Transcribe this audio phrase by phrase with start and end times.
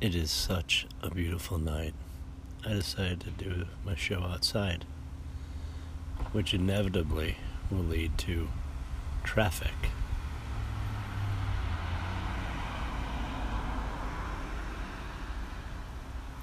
[0.00, 1.92] It is such a beautiful night.
[2.64, 4.86] I decided to do my show outside,
[6.32, 7.36] which inevitably
[7.70, 8.48] will lead to
[9.24, 9.90] traffic.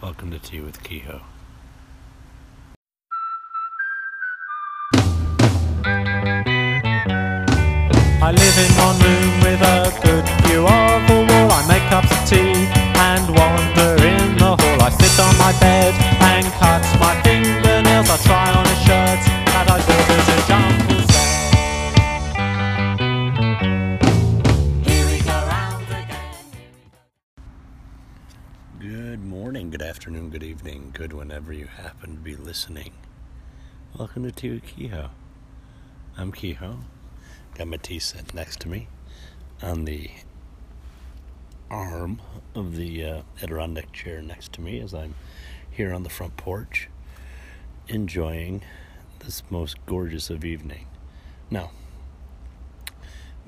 [0.04, 1.24] Welcome to Tea with Kehoe.
[30.98, 32.92] Good whenever you happen to be listening.
[34.00, 35.12] Welcome to Kehoe.
[36.18, 36.80] I'm Kehoe.
[37.54, 38.88] Got my tea set next to me
[39.62, 40.10] on the
[41.70, 42.20] arm
[42.56, 45.14] of the uh, Adirondack chair next to me as I'm
[45.70, 46.90] here on the front porch
[47.88, 48.64] enjoying
[49.20, 50.88] this most gorgeous of evening.
[51.52, 51.70] Now,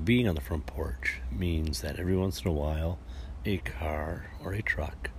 [0.04, 3.00] being on the front porch means that every once in a while
[3.44, 5.10] a car or a truck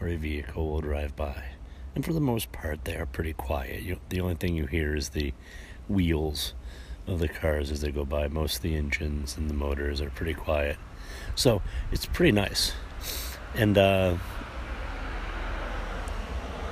[0.00, 1.42] or a vehicle will drive by.
[1.94, 3.82] And for the most part, they are pretty quiet.
[3.82, 5.32] You, the only thing you hear is the
[5.88, 6.54] wheels
[7.06, 8.28] of the cars as they go by.
[8.28, 10.76] Most of the engines and the motors are pretty quiet.
[11.34, 12.72] So it's pretty nice.
[13.54, 14.16] And uh,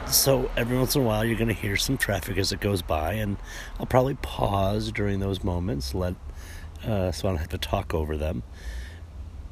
[0.06, 2.80] so every once in a while, you're going to hear some traffic as it goes
[2.80, 3.14] by.
[3.14, 3.36] And
[3.78, 6.14] I'll probably pause during those moments, let
[6.84, 8.42] uh, so I don't have to talk over them.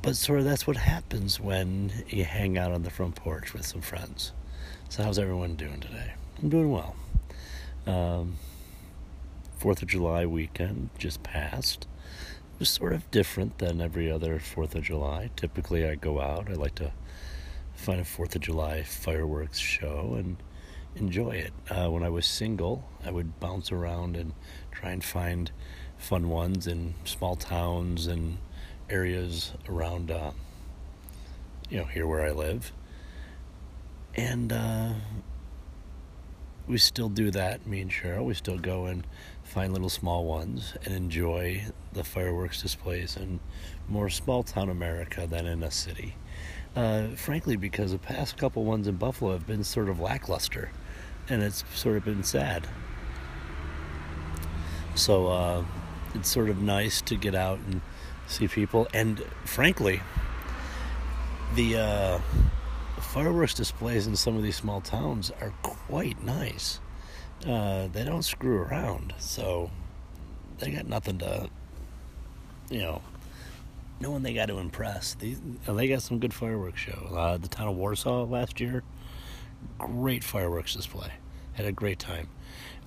[0.00, 3.66] But sort of that's what happens when you hang out on the front porch with
[3.66, 4.32] some friends.
[4.90, 6.14] So how's everyone doing today?
[6.42, 6.96] I'm doing well.
[7.86, 8.36] Um,
[9.58, 11.86] Fourth of July weekend just passed.
[12.54, 15.28] It was sort of different than every other Fourth of July.
[15.36, 16.48] Typically, I go out.
[16.50, 16.92] I like to
[17.74, 20.38] find a Fourth of July fireworks show and
[20.96, 21.52] enjoy it.
[21.68, 24.32] Uh, when I was single, I would bounce around and
[24.72, 25.50] try and find
[25.98, 28.38] fun ones in small towns and
[28.88, 30.30] areas around, uh,
[31.68, 32.72] you know, here where I live.
[34.18, 34.94] And uh,
[36.66, 38.24] we still do that, me and Cheryl.
[38.24, 39.06] We still go and
[39.44, 43.38] find little small ones and enjoy the fireworks displays in
[43.86, 46.16] more small town America than in a city.
[46.74, 50.72] Uh, frankly, because the past couple ones in Buffalo have been sort of lackluster,
[51.28, 52.66] and it's sort of been sad.
[54.96, 55.64] So uh,
[56.14, 57.82] it's sort of nice to get out and
[58.26, 60.00] see people, and frankly,
[61.54, 62.18] the uh,
[63.08, 66.78] fireworks displays in some of these small towns are quite nice.
[67.46, 69.70] Uh, they don't screw around, so
[70.58, 71.48] they got nothing to,
[72.68, 73.00] you know,
[74.00, 75.14] no one they got to impress.
[75.14, 77.08] These, they got some good fireworks show.
[77.16, 78.82] Uh, the town of Warsaw last year,
[79.78, 81.12] great fireworks display.
[81.54, 82.28] Had a great time.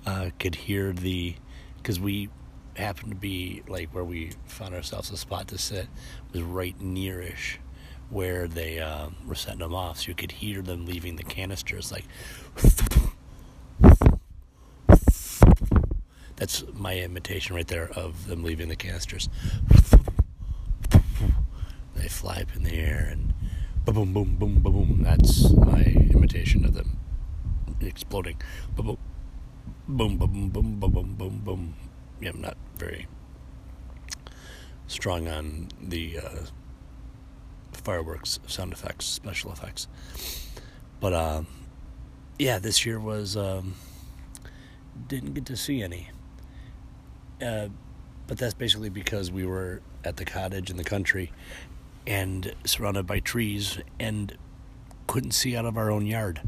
[0.06, 1.34] Uh, could hear the,
[1.78, 2.28] because we
[2.76, 5.88] happened to be like where we found ourselves a spot to sit
[6.32, 7.58] was right nearish
[8.12, 11.90] where they uh, were setting them off, so you could hear them leaving the canisters
[11.90, 12.04] like.
[16.36, 19.28] That's my imitation right there of them leaving the canisters.
[21.94, 23.32] They fly up in the air and
[23.84, 24.72] boom, boom, boom, boom, boom.
[24.72, 25.02] boom.
[25.02, 26.98] That's my imitation of them
[27.80, 28.40] exploding.
[28.76, 28.98] Boom,
[29.88, 31.74] boom, boom, boom, boom, boom, boom.
[32.20, 33.06] Yeah, I'm not very
[34.86, 36.38] strong on the uh,
[37.72, 39.88] fireworks sound effects, special effects.
[41.00, 41.42] But uh,
[42.38, 43.74] yeah, this year was um,
[45.08, 46.10] didn't get to see any.
[47.40, 47.68] Uh,
[48.26, 51.32] but that's basically because we were at the cottage in the country
[52.06, 54.36] and surrounded by trees and
[55.06, 56.40] couldn't see out of our own yard,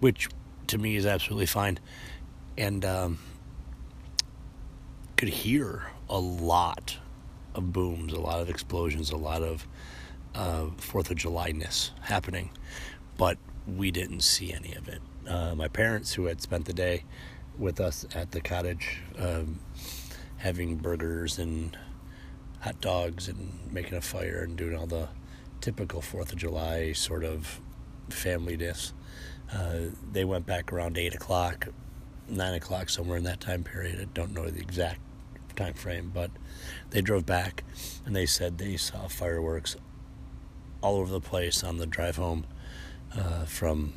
[0.00, 0.28] which
[0.66, 1.78] to me is absolutely fine.
[2.56, 3.18] And um,
[5.16, 6.98] could hear a lot
[7.54, 9.66] of booms, a lot of explosions, a lot of
[10.34, 12.50] uh, Fourth of July ness happening,
[13.16, 15.00] but we didn't see any of it.
[15.28, 17.04] Uh, my parents, who had spent the day
[17.58, 19.60] with us at the cottage, um,
[20.38, 21.76] having burgers and
[22.60, 25.08] hot dogs and making a fire and doing all the
[25.60, 27.60] typical Fourth of July sort of
[28.08, 28.92] familyness.
[29.52, 31.68] Uh, they went back around eight o'clock,
[32.28, 34.00] nine o'clock, somewhere in that time period.
[34.00, 35.00] I don't know the exact
[35.56, 36.30] time frame, but
[36.90, 37.62] they drove back
[38.04, 39.76] and they said they saw fireworks
[40.82, 42.44] all over the place on the drive home
[43.16, 43.92] uh, from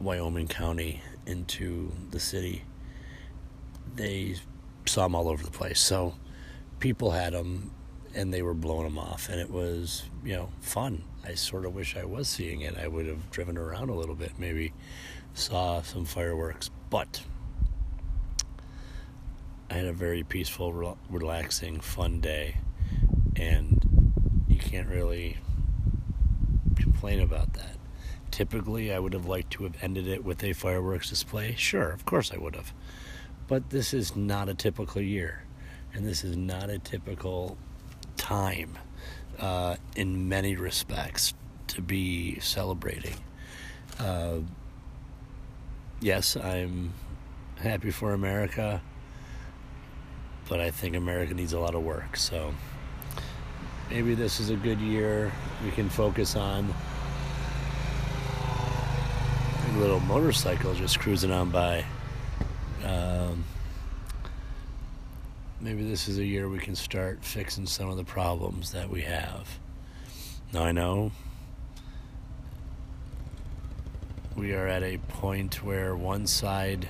[0.00, 2.64] Wyoming County into the city.
[3.94, 4.36] They
[4.86, 5.80] saw them all over the place.
[5.80, 6.14] So
[6.78, 7.70] people had them
[8.14, 11.04] and they were blowing them off, and it was you know fun.
[11.24, 12.76] I sort of wish I was seeing it.
[12.76, 14.72] I would have driven around a little bit, maybe
[15.34, 17.22] saw some fireworks, but
[19.70, 22.56] I had a very peaceful, relaxing, fun day,
[23.36, 23.86] and
[24.50, 25.38] you can't really
[26.76, 27.76] complain about that.
[28.30, 31.54] Typically, I would have liked to have ended it with a fireworks display.
[31.56, 32.72] Sure, of course I would have.
[33.48, 35.44] But this is not a typical year,
[35.92, 37.56] and this is not a typical
[38.16, 38.78] time
[39.38, 41.34] uh, in many respects
[41.68, 43.16] to be celebrating.
[43.98, 44.38] Uh,
[46.00, 46.92] yes, I'm
[47.56, 48.82] happy for America,
[50.48, 52.16] but I think America needs a lot of work.
[52.16, 52.54] So
[53.90, 55.32] maybe this is a good year
[55.64, 56.72] we can focus on
[59.68, 61.84] A little motorcycle just cruising on by.
[62.84, 63.44] Um,
[65.60, 69.02] maybe this is a year we can start fixing some of the problems that we
[69.02, 69.58] have.
[70.52, 71.12] Now, I know
[74.34, 76.88] we are at a point where one side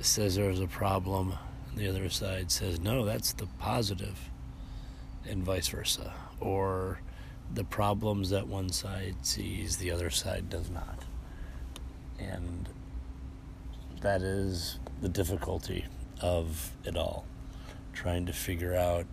[0.00, 1.34] says there's a problem,
[1.68, 4.18] and the other side says, no, that's the positive,
[5.28, 6.12] and vice versa.
[6.40, 7.00] Or
[7.52, 11.04] the problems that one side sees, the other side does not.
[12.18, 12.68] And
[14.00, 15.84] that is the difficulty
[16.20, 17.24] of it all,
[17.92, 19.06] trying to figure out.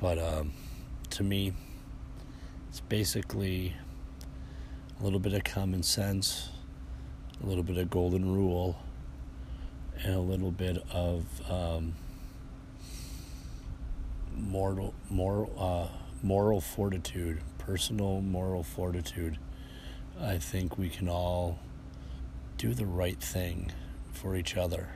[0.00, 0.52] But um,
[1.10, 1.52] to me,
[2.68, 3.74] it's basically
[5.00, 6.50] a little bit of common sense,
[7.42, 8.78] a little bit of golden rule,
[10.02, 11.94] and a little bit of um,
[14.38, 15.88] moral, moral, uh,
[16.22, 19.38] moral fortitude, personal moral fortitude.
[20.20, 21.58] I think we can all
[22.56, 23.72] do the right thing
[24.12, 24.88] for each other.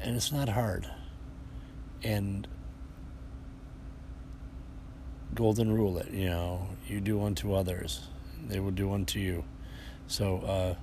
[0.00, 0.90] And it's not hard.
[2.02, 2.46] And
[5.34, 8.08] golden rule it, you know, you do unto others,
[8.48, 9.44] they will do unto you.
[10.06, 10.74] So, uh,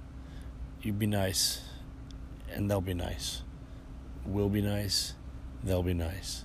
[0.81, 1.61] you be nice,
[2.53, 3.41] and they'll be nice.
[4.25, 5.13] We'll be nice,
[5.63, 6.44] they'll be nice.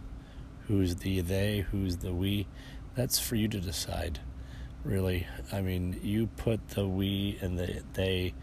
[0.71, 2.47] Who's the they, who's the we?
[2.95, 4.21] That's for you to decide,
[4.85, 5.27] really.
[5.51, 8.35] I mean, you put the we and the they,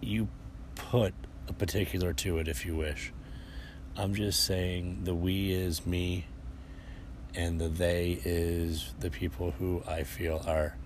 [0.00, 0.28] you
[0.76, 1.14] put
[1.48, 3.12] a particular to it if you wish.
[3.96, 6.26] I'm just saying the we is me
[7.34, 10.76] and the they is the people who I feel are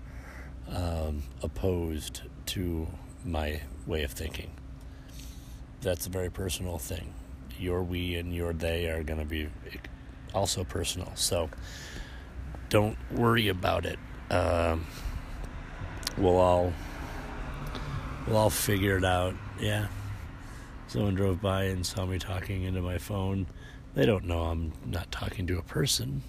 [0.67, 2.87] um, opposed to
[3.23, 4.49] my way of thinking.
[5.81, 7.13] That's a very personal thing.
[7.59, 9.47] Your we and your they are going to be
[10.33, 11.11] also personal.
[11.15, 11.49] So
[12.69, 13.99] don't worry about it.
[14.29, 14.85] Um,
[16.17, 16.73] we'll all
[18.27, 19.35] we'll all figure it out.
[19.59, 19.87] Yeah.
[20.87, 23.47] Someone drove by and saw me talking into my phone.
[23.95, 26.21] They don't know I'm not talking to a person.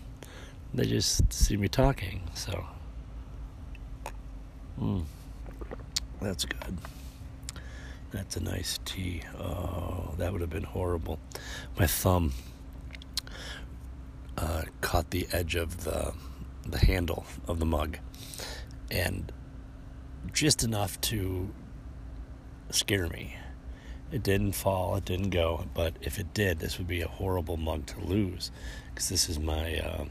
[0.72, 2.22] They just see me talking.
[2.34, 2.66] So,
[4.80, 5.04] mm,
[6.20, 6.78] that's good.
[8.10, 9.22] That's a nice tea.
[9.38, 11.18] Oh, that would have been horrible.
[11.78, 12.32] My thumb
[14.36, 16.12] uh, caught the edge of the
[16.66, 17.98] the handle of the mug,
[18.90, 19.32] and
[20.32, 21.50] just enough to
[22.70, 23.36] scare me.
[24.10, 27.56] It didn't fall, it didn't go, but if it did, this would be a horrible
[27.56, 28.50] mug to lose
[28.88, 30.04] because this is my uh,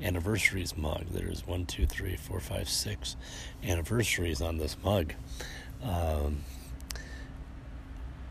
[0.00, 1.04] anniversaries mug.
[1.10, 3.16] There's one, two, three, four, five, six
[3.62, 5.12] anniversaries on this mug.
[5.82, 6.38] Um,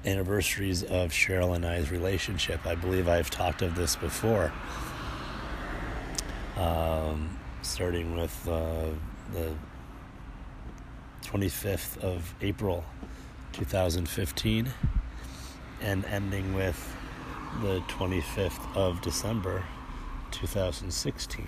[0.04, 2.66] anniversaries of Cheryl and I's relationship.
[2.66, 4.52] I believe I've talked of this before
[6.62, 8.86] um, starting with uh,
[9.34, 9.52] the
[11.24, 12.84] 25th of April
[13.54, 14.70] 2015
[15.82, 16.96] and ending with
[17.62, 19.64] the 25th of December
[20.30, 21.48] 2016.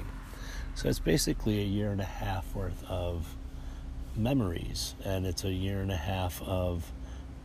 [0.75, 3.35] So it's basically a year and a half worth of
[4.15, 6.91] memories, and it's a year and a half of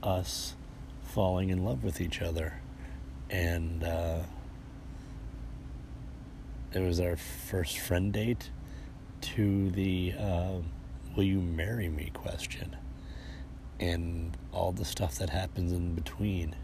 [0.03, 0.55] us
[1.03, 2.61] falling in love with each other.
[3.29, 4.21] And uh,
[6.73, 8.51] it was our first friend date
[9.21, 10.53] to the uh,
[11.17, 12.11] will you marry me?
[12.15, 12.77] question
[13.81, 16.55] and all the stuff that happens in between.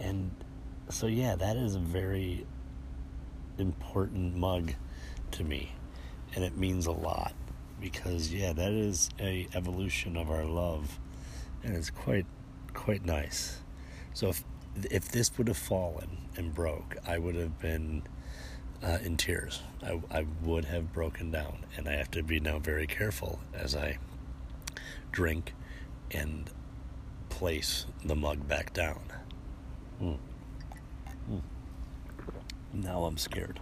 [0.00, 0.32] And
[0.90, 2.46] so yeah that is a very
[3.58, 4.72] important mug
[5.32, 5.72] to me.
[6.34, 7.34] And it means a lot
[7.80, 10.98] because yeah that is a evolution of our love
[11.62, 12.26] and it's quite
[12.74, 13.60] quite nice.
[14.12, 14.44] So if
[14.90, 18.02] if this would have fallen and broke i would have been
[18.82, 19.60] uh, in tears.
[19.82, 23.76] I, I would have broken down, and I have to be now very careful as
[23.76, 23.98] I
[25.12, 25.54] drink
[26.10, 26.50] and
[27.28, 29.02] place the mug back down.
[30.00, 30.18] Mm.
[31.30, 31.40] Mm.
[32.72, 33.60] Now I'm scared.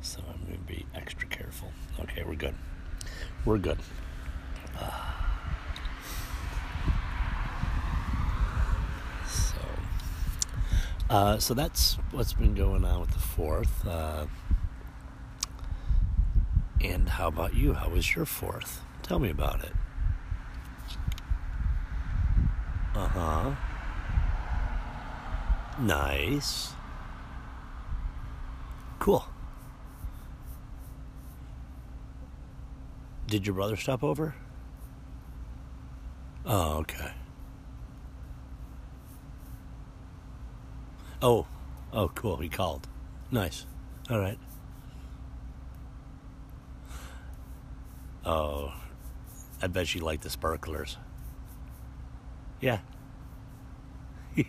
[0.00, 1.72] So I'm going to be extra careful.
[2.00, 2.54] Okay, we're good.
[3.44, 3.78] We're good.
[4.78, 5.23] So,
[11.10, 13.86] uh, so that's what's been going on with the fourth.
[13.86, 14.26] Uh,
[16.80, 17.74] and how about you?
[17.74, 18.82] How was your fourth?
[19.02, 19.72] Tell me about it.
[22.94, 23.54] Uh huh.
[25.80, 26.72] Nice.
[28.98, 29.26] Cool.
[33.26, 34.34] Did your brother stop over?
[36.46, 37.12] Oh, okay.
[41.24, 41.46] Oh,
[41.90, 42.36] oh, cool.
[42.36, 42.86] He called.
[43.30, 43.64] Nice.
[44.10, 44.38] All right.
[48.26, 48.74] Oh,
[49.62, 50.98] I bet she liked the sparklers.
[52.60, 52.80] Yeah.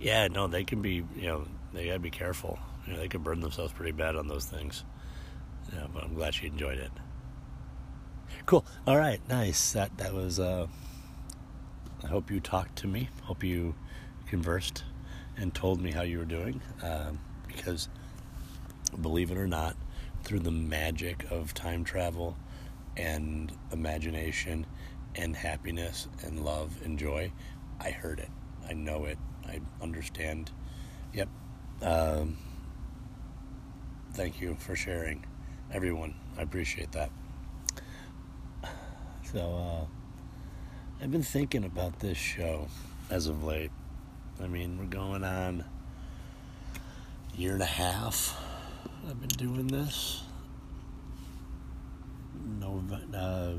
[0.00, 2.60] yeah, no, they can be, you know, they gotta be careful.
[2.86, 4.84] You know, they could burn themselves pretty bad on those things.
[5.72, 6.92] Yeah, but I'm glad she enjoyed it.
[8.46, 8.64] Cool.
[8.86, 9.72] All right, nice.
[9.72, 10.38] That that was.
[10.38, 10.68] Uh,
[12.04, 13.08] I hope you talked to me.
[13.24, 13.74] Hope you
[14.28, 14.84] conversed
[15.36, 16.60] and told me how you were doing.
[16.82, 17.88] Um, because,
[19.00, 19.76] believe it or not,
[20.24, 22.36] through the magic of time travel
[22.96, 24.66] and imagination
[25.14, 27.32] and happiness and love and joy,
[27.80, 28.30] I heard it.
[28.68, 29.18] I know it.
[29.46, 30.50] I understand.
[31.14, 31.28] Yep.
[31.82, 32.36] Um,
[34.14, 35.24] thank you for sharing,
[35.72, 36.14] everyone.
[36.38, 37.10] I appreciate that.
[39.32, 42.68] So, uh, I've been thinking about this show
[43.10, 43.70] as of late.
[44.42, 45.64] I mean, we're going on
[47.34, 48.38] a year and a half.
[49.08, 50.22] I've been doing this.
[52.60, 53.52] November, uh,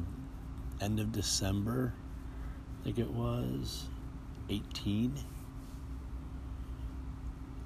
[0.83, 1.93] end of December,
[2.81, 3.85] I think it was,
[4.49, 5.13] 18.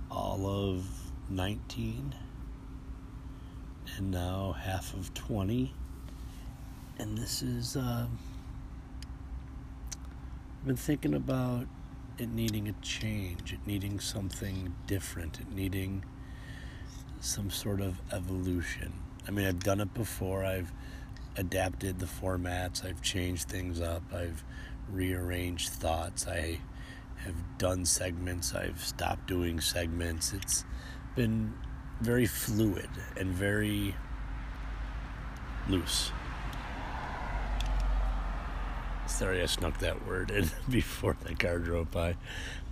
[0.10, 0.86] All of
[1.30, 2.16] 19.
[3.98, 5.74] And now half of 20
[7.02, 8.06] and this is uh,
[10.60, 11.66] I've been thinking about
[12.18, 16.04] it needing a change, it needing something different, it needing
[17.20, 18.94] some sort of evolution.
[19.28, 20.44] I mean, I've done it before.
[20.44, 20.72] I've
[21.38, 22.84] adapted the formats.
[22.86, 24.04] I've changed things up.
[24.14, 24.44] I've
[24.90, 26.28] rearranged thoughts.
[26.28, 26.60] I
[27.18, 28.54] have done segments.
[28.56, 30.34] I've stopped doing segments.
[30.34, 30.66] It's
[31.16, 31.54] been
[32.02, 33.96] very fluid and very
[35.70, 36.12] loose.
[39.12, 42.16] Sorry, I snuck that word in before the car drove by.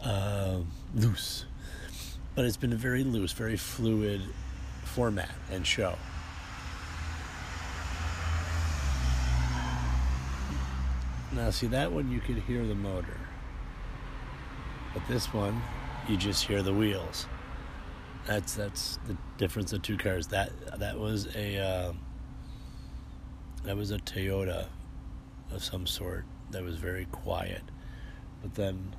[0.02, 0.62] Uh,
[0.96, 1.46] loose.
[2.34, 4.22] But it's been a very loose, very fluid
[4.84, 5.96] format and show.
[11.34, 13.18] Now, see, that one you could hear the motor.
[14.94, 15.62] But this one,
[16.08, 17.28] you just hear the wheels.
[18.26, 20.28] That's that's the difference of two cars.
[20.28, 21.94] That that was a uh,
[23.64, 24.68] that was a Toyota
[25.52, 27.64] of some sort that was very quiet.
[28.42, 28.96] But then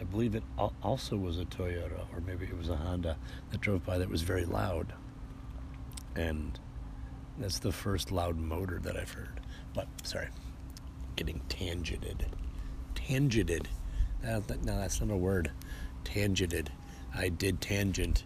[0.00, 0.44] I believe it
[0.82, 3.16] also was a Toyota, or maybe it was a Honda
[3.50, 4.92] that drove by that was very loud.
[6.14, 6.58] And
[7.38, 9.40] that's the first loud motor that I've heard.
[9.74, 10.28] But, sorry,
[11.16, 12.26] getting tangented.
[12.94, 13.66] Tangented.
[14.22, 15.50] No, that's not a word.
[16.04, 16.68] Tangented.
[17.14, 18.24] I did tangent.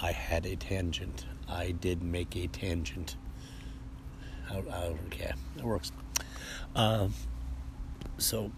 [0.00, 1.26] I had a tangent.
[1.48, 3.16] I did make a tangent.
[5.10, 5.34] Care.
[5.56, 5.90] It works.
[6.74, 7.08] Uh,
[8.18, 8.50] so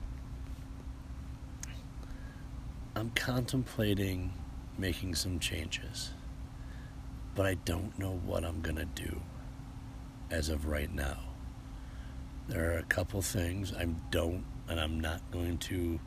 [2.94, 4.32] I'm contemplating
[4.78, 6.12] making some changes,
[7.34, 9.20] but I don't know what I'm going to do
[10.30, 11.18] as of right now.
[12.48, 15.98] There are a couple things I don't, and I'm not going to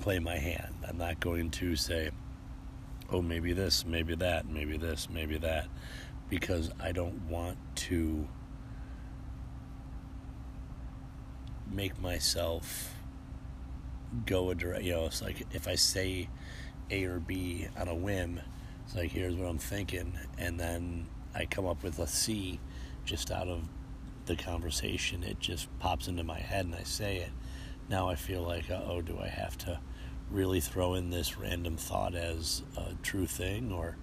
[0.00, 0.74] play my hand.
[0.86, 2.10] I'm not going to say,
[3.10, 5.66] oh, maybe this, maybe that, maybe this, maybe that,
[6.28, 8.28] because I don't want to
[11.70, 12.94] make myself
[14.24, 14.84] go a direct.
[14.84, 16.28] You know, it's like if I say
[16.90, 18.40] A or B on a whim,
[18.84, 22.60] it's like here's what I'm thinking, and then I come up with a C
[23.04, 23.62] just out of
[24.26, 25.22] the conversation.
[25.22, 27.30] It just pops into my head, and I say it.
[27.88, 29.80] Now I feel like, oh, do I have to
[30.30, 33.96] really throw in this random thought as a true thing, or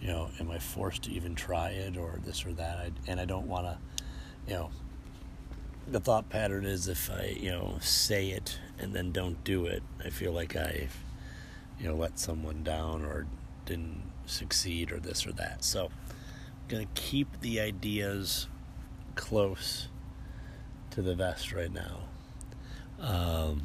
[0.00, 2.78] you know, am I forced to even try it, or this or that?
[2.78, 3.78] I, and I don't want to,
[4.48, 4.70] you know,
[5.90, 9.82] the thought pattern is if I, you know, say it and then don't do it,
[10.04, 10.88] I feel like I,
[11.78, 13.26] you know, let someone down or
[13.66, 15.64] didn't succeed or this or that.
[15.64, 18.48] So I'm going to keep the ideas
[19.14, 19.88] close
[20.90, 22.00] to the vest right now.
[23.00, 23.62] Um,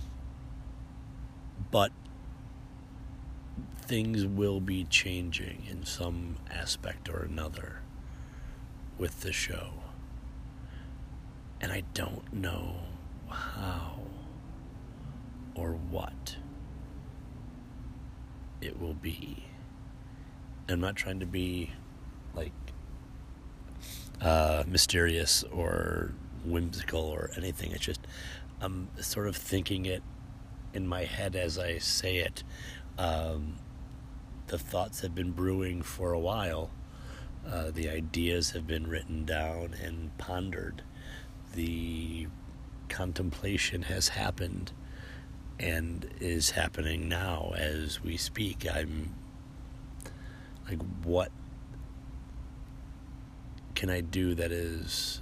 [1.72, 1.92] but
[3.82, 7.82] things will be changing in some aspect or another
[8.98, 9.70] with the show.
[11.60, 12.76] And I don't know
[13.30, 14.00] how
[15.56, 16.38] or what
[18.62, 19.46] it will be.
[20.70, 21.72] I'm not trying to be
[22.36, 22.52] like
[24.22, 26.14] uh, mysterious or
[26.46, 27.72] whimsical or anything.
[27.72, 28.02] It's just
[28.62, 30.04] I'm sort of thinking it
[30.74, 32.44] in my head as I say it.
[32.98, 33.58] Um,
[34.48, 36.70] the thoughts have been brewing for a while.
[37.46, 40.84] Uh, the ideas have been written down and pondered.
[41.58, 42.28] The
[42.88, 44.74] contemplation has happened
[45.60, 48.68] and is happening now as we speak.
[48.72, 49.16] I'm
[50.70, 51.32] like, what
[53.74, 55.22] can I do that is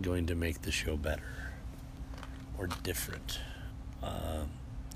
[0.00, 1.52] going to make the show better
[2.56, 3.38] or different
[4.02, 4.44] uh,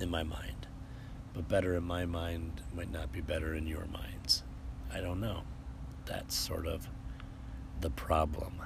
[0.00, 0.66] in my mind?
[1.34, 4.44] But better in my mind might not be better in your minds.
[4.90, 5.42] I don't know.
[6.06, 6.88] That's sort of
[7.82, 8.62] the problem.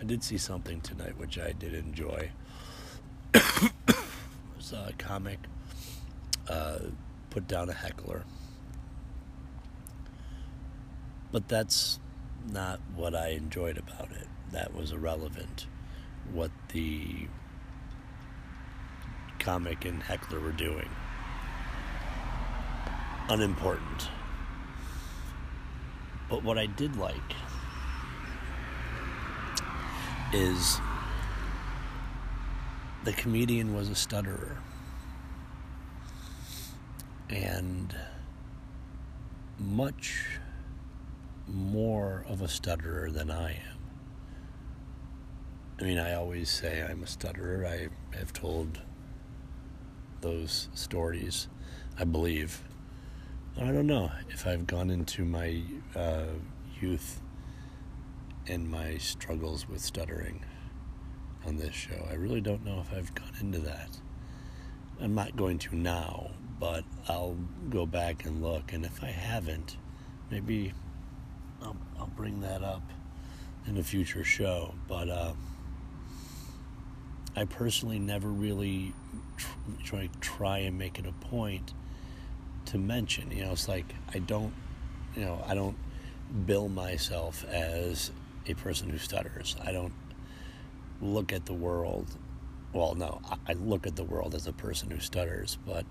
[0.00, 2.30] I did see something tonight which I did enjoy.
[3.34, 3.42] it
[4.56, 5.38] was a comic
[6.48, 6.78] uh,
[7.28, 8.24] put down a heckler.
[11.30, 12.00] But that's
[12.50, 14.26] not what I enjoyed about it.
[14.52, 15.66] That was irrelevant.
[16.32, 17.28] What the
[19.38, 20.88] comic and heckler were doing.
[23.28, 24.08] Unimportant.
[26.30, 27.34] But what I did like
[30.32, 30.80] is
[33.04, 34.58] the comedian was a stutterer.
[37.28, 37.94] And
[39.58, 40.40] much
[41.46, 43.78] more of a stutterer than I am.
[45.80, 47.66] I mean, I always say I'm a stutterer.
[47.66, 48.80] I have told
[50.20, 51.48] those stories,
[51.98, 52.62] I believe.
[53.56, 55.62] I don't know if I've gone into my
[55.96, 56.26] uh,
[56.80, 57.20] youth
[58.50, 60.44] and my struggles with stuttering
[61.46, 62.06] on this show.
[62.10, 63.96] I really don't know if I've gone into that.
[65.00, 67.36] I'm not going to now, but I'll
[67.70, 68.72] go back and look.
[68.72, 69.76] And if I haven't,
[70.30, 70.72] maybe
[71.62, 72.82] I'll, I'll bring that up
[73.66, 74.74] in a future show.
[74.88, 75.32] But uh,
[77.36, 78.92] I personally never really
[79.84, 81.72] try, try and make it a point
[82.66, 83.30] to mention.
[83.30, 84.52] You know, it's like I don't,
[85.16, 85.76] you know, I don't
[86.46, 88.10] bill myself as
[88.46, 89.56] a person who stutters.
[89.64, 89.92] I don't
[91.00, 92.06] look at the world.
[92.72, 95.84] Well, no, I look at the world as a person who stutters, but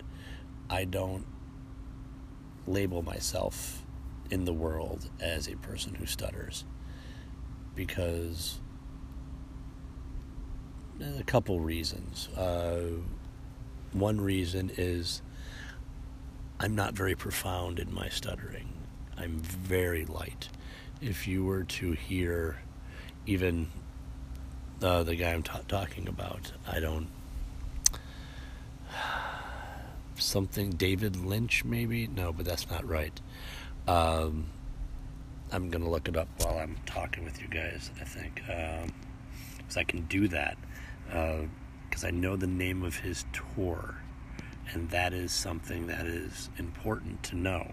[0.68, 1.26] I don't
[2.66, 3.82] label myself
[4.30, 6.64] in the world as a person who stutters
[7.74, 8.60] because
[11.18, 12.28] a couple reasons.
[12.36, 12.88] Uh,
[13.92, 15.22] one reason is
[16.58, 18.68] I'm not very profound in my stuttering.
[19.16, 20.48] I'm very light.
[21.02, 22.58] If you were to hear
[23.26, 23.68] even
[24.82, 27.08] uh, the guy I'm t- talking about, I don't.
[30.16, 32.06] Something David Lynch, maybe?
[32.06, 33.18] No, but that's not right.
[33.88, 34.48] Um,
[35.50, 38.42] I'm going to look it up while I'm talking with you guys, I think.
[38.46, 38.84] Because
[39.76, 40.58] um, I can do that.
[41.06, 43.94] Because uh, I know the name of his tour.
[44.72, 47.72] And that is something that is important to know.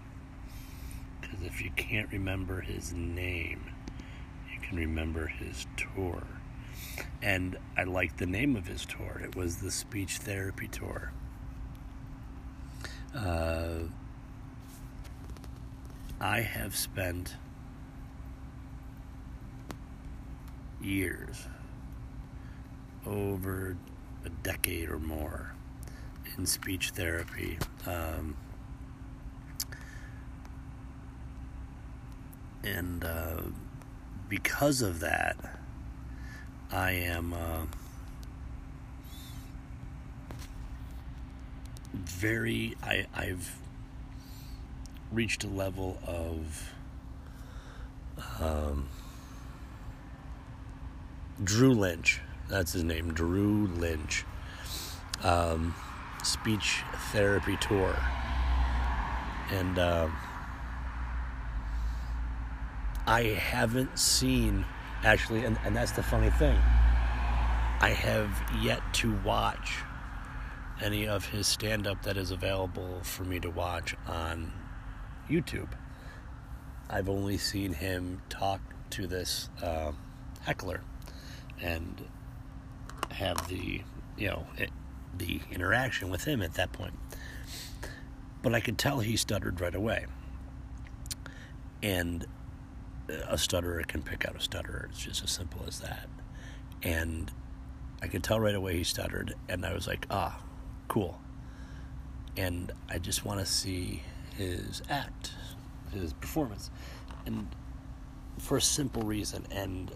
[1.38, 3.64] Because if you can't remember his name,
[4.52, 6.22] you can remember his tour.
[7.22, 9.20] And I like the name of his tour.
[9.22, 11.12] It was the Speech Therapy Tour.
[13.14, 13.84] Uh,
[16.20, 17.36] I have spent
[20.80, 21.46] years,
[23.06, 23.76] over
[24.24, 25.54] a decade or more,
[26.36, 27.58] in speech therapy.
[27.86, 28.36] Um,
[32.68, 33.40] and uh,
[34.28, 35.36] because of that,
[36.70, 37.66] I am uh,
[41.94, 42.76] very.
[42.82, 43.56] I, I've
[45.10, 46.72] reached a level of
[48.40, 48.88] um,
[51.42, 52.20] Drew Lynch.
[52.48, 54.24] That's his name, Drew Lynch.
[55.22, 55.74] Um,
[56.22, 57.96] speech therapy tour,
[59.50, 60.08] and uh,
[63.08, 64.66] I haven't seen
[65.02, 66.58] actually, and, and that's the funny thing.
[67.80, 68.30] I have
[68.62, 69.78] yet to watch
[70.82, 74.52] any of his stand up that is available for me to watch on
[75.26, 75.70] YouTube.
[76.90, 79.92] I've only seen him talk to this uh,
[80.42, 80.82] heckler,
[81.62, 82.04] and
[83.10, 83.82] have the,
[84.18, 84.68] you know, it,
[85.16, 86.94] the interaction with him at that point.
[88.42, 90.04] But I could tell he stuttered right away.
[91.82, 92.26] And
[93.08, 94.88] a stutterer can pick out a stutterer.
[94.90, 96.08] It's just as simple as that.
[96.82, 97.30] And
[98.02, 100.40] I could tell right away he stuttered, and I was like, ah,
[100.86, 101.20] cool.
[102.36, 104.02] And I just want to see
[104.36, 105.32] his act,
[105.92, 106.70] his performance.
[107.26, 107.48] And
[108.38, 109.46] for a simple reason.
[109.50, 109.90] And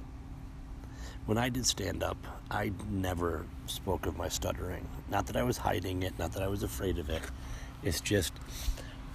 [1.27, 2.17] when I did stand up,
[2.51, 4.89] I never spoke of my stuttering.
[5.09, 7.23] Not that I was hiding it, not that I was afraid of it.
[7.83, 8.33] It's just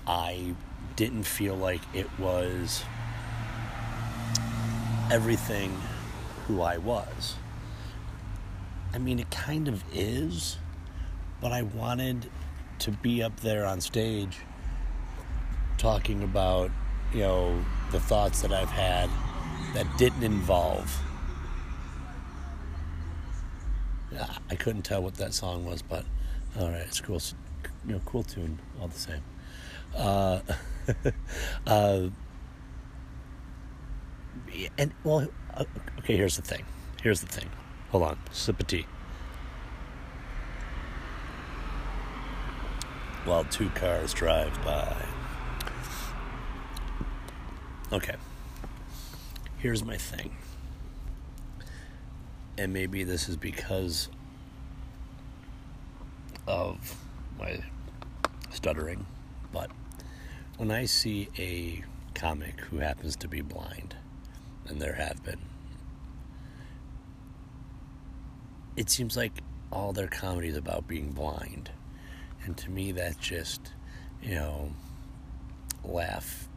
[0.06, 0.56] I
[0.96, 2.84] didn't feel like it was
[5.12, 5.80] everything
[6.48, 7.36] who I was.
[8.94, 10.58] I mean, it kind of is,
[11.42, 12.30] but I wanted
[12.80, 14.38] to be up there on stage
[15.78, 16.72] talking about,
[17.14, 19.10] you know, the thoughts that I've had
[19.74, 21.02] that didn't involve.
[24.50, 26.06] I couldn't tell what that song was, but
[26.60, 27.22] all right, it's cool.
[27.86, 29.22] You know, cool tune all the same.
[29.96, 30.40] Uh,
[31.68, 32.08] uh,
[34.78, 35.64] and well, uh,
[36.00, 36.16] okay.
[36.16, 36.66] Here's the thing.
[37.02, 37.50] Here's the thing.
[37.92, 38.20] Hold on.
[38.32, 38.86] Sip a tea.
[43.26, 44.96] While two cars drive by.
[47.92, 48.16] Okay.
[49.58, 50.36] Here's my thing.
[52.58, 54.10] And maybe this is because
[56.48, 56.96] of
[57.40, 57.60] my
[58.50, 59.06] stuttering,
[59.52, 59.70] but
[60.58, 61.84] when I see a
[62.16, 63.96] comic who happens to be blind,
[64.70, 65.40] and there have been,
[68.76, 69.34] it seems like
[69.72, 71.72] all their comedy is about being blind.
[72.44, 73.74] And to me, that's just,
[74.22, 74.72] you know,
[75.84, 76.48] laugh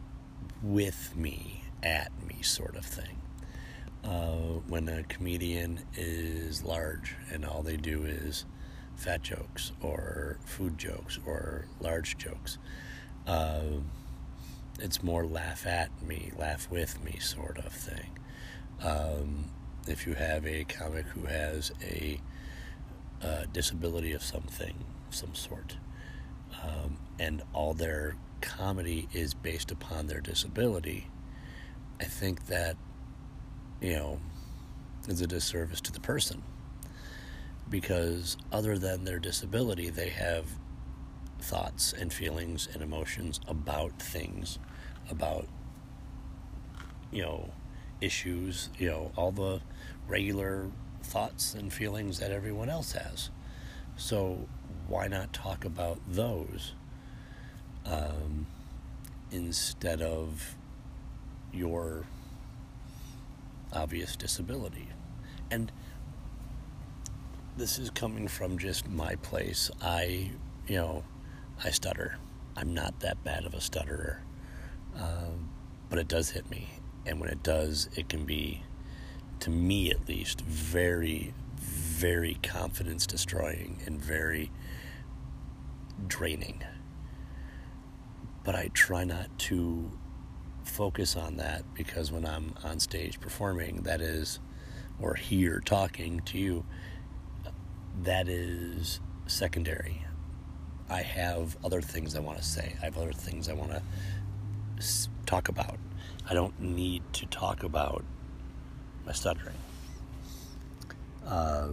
[0.61, 3.17] with me, at me sort of thing.
[4.03, 8.45] Uh, when a comedian is large and all they do is
[8.95, 12.57] fat jokes or food jokes or large jokes,
[13.27, 13.61] uh,
[14.79, 18.17] it's more laugh at me, laugh with me sort of thing.
[18.83, 19.51] Um,
[19.87, 22.19] if you have a comic who has a
[23.23, 25.77] uh, disability of something, some sort,
[26.63, 31.07] um, and all their comedy is based upon their disability,
[31.99, 32.77] I think that,
[33.79, 34.19] you know,
[35.07, 36.41] is a disservice to the person.
[37.69, 40.45] Because other than their disability, they have
[41.41, 44.59] thoughts and feelings and emotions about things,
[45.09, 45.47] about,
[47.11, 47.49] you know,
[47.99, 49.61] issues, you know, all the
[50.07, 50.69] regular
[51.03, 53.29] thoughts and feelings that everyone else has.
[53.95, 54.47] So
[54.87, 56.73] why not talk about those
[57.85, 58.47] um,
[59.31, 60.55] instead of
[61.53, 62.05] your
[63.73, 64.87] obvious disability?
[65.49, 65.71] And
[67.57, 69.69] this is coming from just my place.
[69.81, 70.31] I,
[70.67, 71.03] you know,
[71.63, 72.17] I stutter.
[72.57, 74.23] I'm not that bad of a stutterer,
[74.95, 75.49] um,
[75.89, 76.69] but it does hit me.
[77.05, 78.63] And when it does, it can be,
[79.41, 84.51] to me at least, very, very confidence destroying and very
[86.07, 86.63] draining.
[88.43, 89.91] But I try not to
[90.63, 94.39] focus on that because when I'm on stage performing, that is,
[94.99, 96.65] or here talking to you,
[98.01, 100.05] that is secondary.
[100.91, 102.75] I have other things I want to say.
[102.81, 103.81] I have other things I want to
[105.25, 105.77] talk about.
[106.29, 108.03] I don't need to talk about
[109.05, 109.55] my stuttering.
[111.25, 111.69] Uh,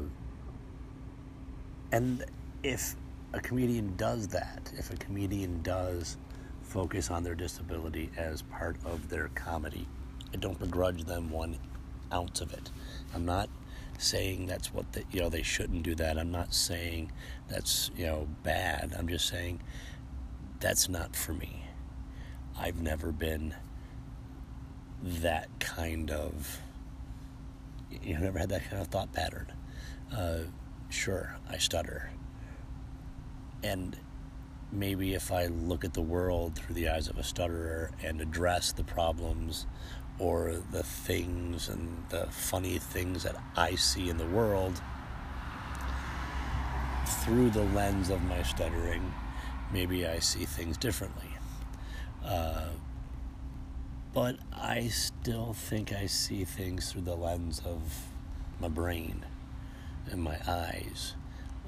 [1.90, 2.24] and
[2.62, 2.94] if
[3.32, 6.16] a comedian does that, if a comedian does
[6.62, 9.88] focus on their disability as part of their comedy,
[10.32, 11.58] I don't begrudge them one
[12.12, 12.70] ounce of it.
[13.14, 13.48] I'm not
[13.98, 16.18] saying that's what the, you know they shouldn't do that.
[16.18, 17.12] I'm not saying
[17.48, 18.94] that's you know bad.
[18.98, 19.60] I'm just saying
[20.60, 21.64] that's not for me.
[22.58, 23.54] I've never been
[25.02, 26.60] that kind of
[28.02, 29.52] you know, never had that kind of thought pattern.
[30.12, 30.40] Uh,
[30.88, 32.10] sure, I stutter.
[33.62, 33.96] And
[34.72, 38.72] maybe if I look at the world through the eyes of a stutterer and address
[38.72, 39.66] the problems
[40.18, 44.80] or the things and the funny things that I see in the world
[47.06, 49.12] through the lens of my stuttering,
[49.72, 51.28] maybe I see things differently.
[52.24, 52.68] Uh,
[54.12, 57.80] but I still think I see things through the lens of
[58.60, 59.24] my brain
[60.10, 61.14] and my eyes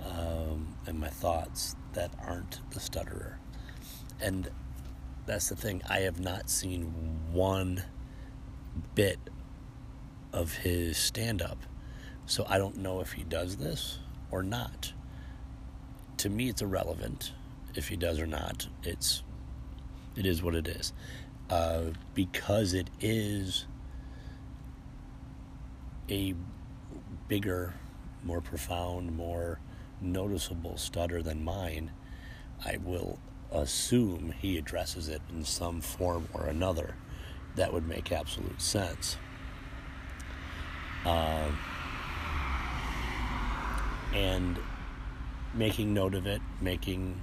[0.05, 3.39] um, and my thoughts that aren't the stutterer.
[4.21, 4.51] And
[5.27, 6.87] that's the thing, I have not seen
[7.33, 7.85] one
[8.95, 9.19] bit
[10.33, 11.59] of his stand up.
[12.27, 13.99] So I don't know if he does this
[14.31, 14.93] or not.
[16.19, 17.33] To me, it's irrelevant
[17.75, 18.69] if he does or not.
[18.83, 19.23] It's
[20.17, 20.93] it is what it is,
[21.49, 21.83] uh,
[22.15, 23.67] because it is
[26.11, 26.35] a
[27.29, 27.75] bigger,
[28.25, 29.61] more profound, more
[30.01, 31.93] noticeable stutter than mine.
[32.65, 33.19] I will
[33.53, 36.97] assume he addresses it in some form or another.
[37.57, 39.17] That would make absolute sense.
[41.05, 41.59] Um,
[44.15, 44.59] and
[45.55, 47.21] making note of it, making,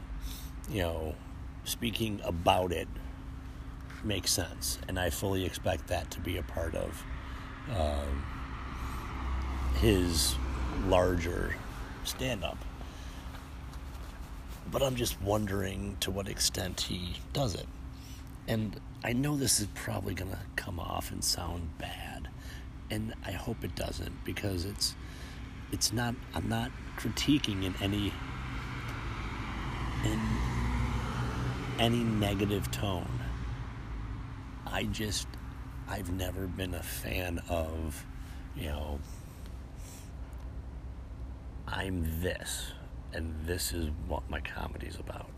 [0.69, 1.15] you know,
[1.63, 2.87] speaking about it
[4.03, 4.79] makes sense.
[4.87, 7.03] And I fully expect that to be a part of
[7.75, 8.25] um,
[9.79, 10.35] his
[10.85, 11.55] larger
[12.03, 12.57] stand up.
[14.71, 17.67] But I'm just wondering to what extent he does it.
[18.47, 22.29] And I know this is probably going to come off and sound bad.
[22.89, 24.95] And I hope it doesn't because it's
[25.71, 28.13] it's not I'm not critiquing in any
[30.05, 30.19] in
[31.79, 33.19] any negative tone.
[34.65, 35.27] I just
[35.89, 38.05] I've never been a fan of,
[38.55, 38.99] you know,
[41.67, 42.73] I'm this
[43.13, 45.29] and this is what my comedy's about.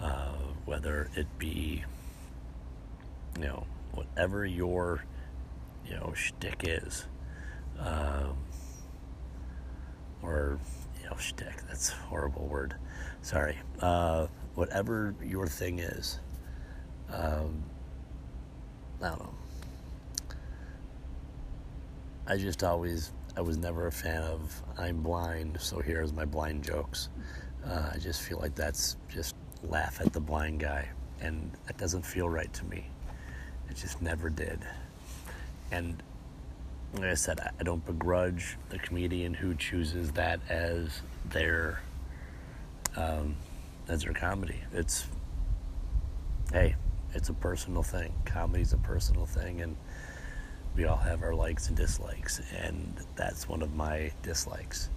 [0.00, 1.84] Uh, whether it be,
[3.38, 5.04] you know, whatever your,
[5.86, 7.06] you know, shtick is,
[7.78, 8.36] um,
[10.22, 10.58] or
[11.00, 11.62] you know, shtick.
[11.68, 12.74] That's a horrible word.
[13.22, 13.56] Sorry.
[13.80, 16.18] Uh, whatever your thing is,
[17.12, 17.62] um,
[19.00, 19.34] I don't know.
[22.26, 26.64] I just always, I was never a fan of I'm blind, so here's my blind
[26.64, 27.08] jokes.
[27.64, 30.88] Uh, I just feel like that's just laugh at the blind guy,
[31.20, 32.90] and that doesn't feel right to me.
[33.70, 34.60] It just never did.
[35.70, 36.02] And
[36.94, 41.80] like I said, I don't begrudge the comedian who chooses that as their
[42.96, 43.36] um,
[43.88, 44.60] as their comedy.
[44.72, 45.06] It's
[46.52, 46.74] hey,
[47.14, 48.12] it's a personal thing.
[48.24, 49.76] Comedy's a personal thing, and
[50.76, 54.88] we all have our likes and dislikes, and that's one of my dislikes.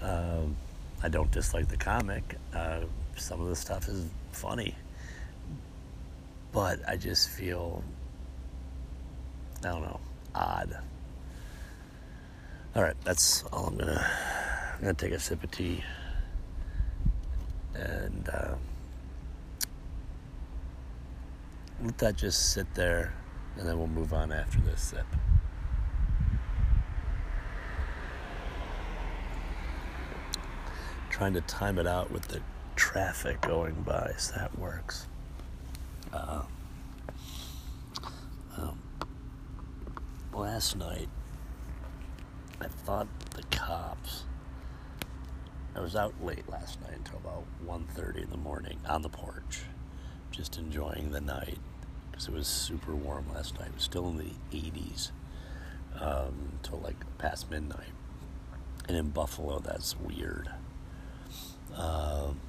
[0.00, 0.56] Um,
[1.02, 2.36] I don't dislike the comic.
[2.54, 2.82] Uh,
[3.16, 4.74] some of the stuff is funny,
[6.52, 7.82] but I just feel
[9.64, 10.00] I don't know
[10.34, 10.76] odd.
[12.74, 14.06] All right, that's all I'm gonna.
[14.74, 15.84] I'm gonna take a sip of tea
[17.74, 18.54] and uh,
[21.82, 23.14] let that just sit there,
[23.56, 25.06] and then we'll move on after this sip.
[31.10, 32.40] Trying to time it out with the
[32.74, 35.06] traffic going by, so that works.
[36.12, 36.42] Uh,
[38.56, 38.78] um,
[40.34, 41.08] last night,
[42.60, 44.24] I thought the cops
[45.74, 49.62] I was out late last night until about 1.30 in the morning on the porch,
[50.30, 51.58] just enjoying the night
[52.10, 53.68] because it was super warm last night.
[53.68, 55.10] It was still in the 80s
[55.98, 57.92] um, until like past midnight.
[58.86, 60.50] And in Buffalo, that's weird.
[61.74, 62.40] Um,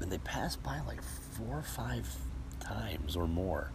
[0.00, 2.08] and they passed by like four or five
[2.66, 3.70] times or more.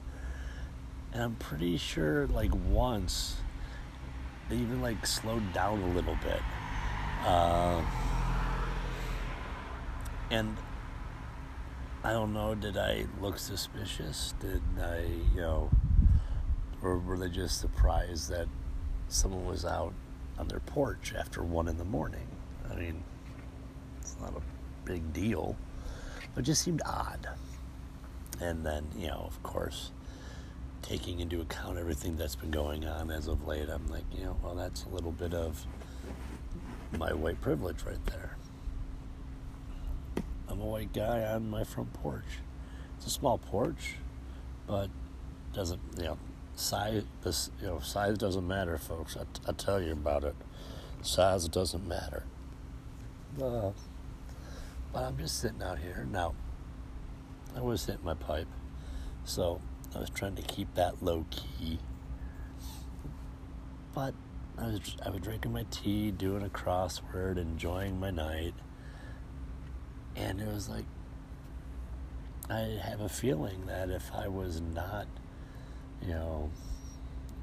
[1.14, 3.38] And I'm pretty sure like once
[4.50, 6.42] they even like slowed down a little bit.
[7.26, 7.82] Uh,
[10.30, 10.58] and
[12.04, 14.34] I don't know, did I look suspicious?
[14.40, 15.70] Did I, you know,
[16.82, 18.48] or were they just surprised that
[19.08, 19.94] someone was out
[20.38, 22.28] on their porch after one in the morning?
[22.70, 23.04] I mean,
[24.00, 24.42] it's not a
[24.86, 25.56] big deal,
[26.34, 27.28] but it just seemed odd.
[28.42, 29.92] And then, you know, of course,
[30.82, 34.38] taking into account everything that's been going on as of late, I'm like, you know,
[34.44, 35.66] well, that's a little bit of
[36.98, 38.36] my white privilege right there.
[40.50, 42.40] I'm a white guy on my front porch.
[42.98, 43.96] It's a small porch,
[44.68, 44.90] but
[45.54, 46.18] doesn't you know
[46.56, 49.16] size this you know size doesn't matter, folks.
[49.16, 50.36] I, I tell you about it.
[51.02, 52.24] Size doesn't matter.
[53.42, 53.72] Uh,
[54.92, 56.34] but I'm just sitting out here now.
[57.56, 58.48] I was hitting my pipe,
[59.24, 59.62] so
[59.96, 61.80] I was trying to keep that low key.
[63.94, 64.14] But
[64.58, 68.54] I was I was drinking my tea, doing a crossword, enjoying my night
[70.16, 70.86] and it was like,
[72.50, 75.08] I have a feeling that if I was not,
[76.02, 76.52] you know,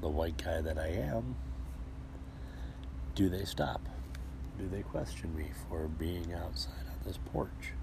[0.01, 1.35] the white guy that I am,
[3.15, 3.81] do they stop?
[4.57, 7.73] Do they question me for being outside on this porch?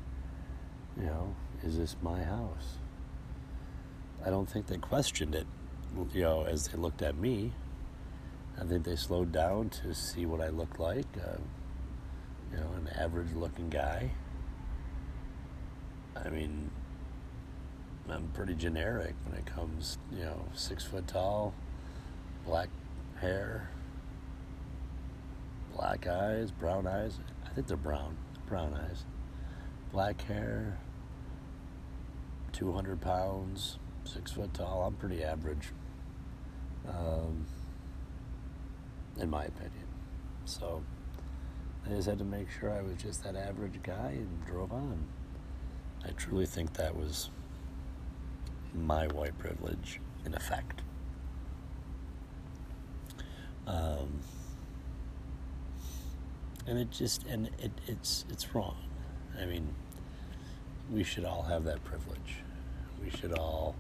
[0.99, 2.79] You know, is this my house?
[4.25, 5.47] I don't think they questioned it,
[6.13, 7.53] you know, as they looked at me.
[8.59, 11.07] I think they slowed down to see what I looked like.
[11.17, 11.37] Uh,
[12.51, 14.11] you know, an average looking guy.
[16.17, 16.71] I mean,
[18.09, 21.53] I'm pretty generic when it comes, you know, six foot tall,
[22.47, 22.69] black
[23.21, 23.69] hair,
[25.75, 27.19] black eyes, brown eyes.
[27.45, 28.17] I think they're brown,
[28.49, 29.05] brown eyes.
[29.93, 30.79] Black hair,
[32.57, 34.85] 200 pounds, six foot tall.
[34.85, 35.69] I'm pretty average,
[36.89, 37.45] um,
[39.21, 39.85] in my opinion.
[40.47, 40.83] So
[41.85, 45.05] I just had to make sure I was just that average guy and drove on.
[46.03, 47.29] I truly think that was
[48.75, 50.81] my white privilege in effect.
[53.67, 54.21] Um,
[56.67, 58.77] and it just and it, it's it's wrong.
[59.39, 59.75] I mean,
[60.91, 62.43] we should all have that privilege.
[63.03, 63.75] We should all